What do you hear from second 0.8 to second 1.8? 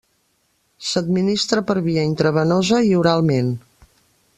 S'administra per